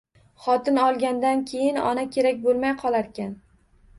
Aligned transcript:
Xotin 0.45 0.79
olgandan 0.85 1.43
keyin 1.51 1.77
ona 1.91 2.05
kerak 2.17 2.41
bo‘lmay 2.47 2.75
qolarkan. 2.83 3.37